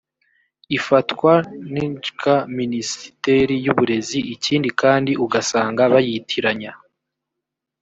[0.77, 1.33] ifatwa
[1.91, 6.71] njka minisiteri y’uburezi ikindi kandi ugasanga bayitiranya.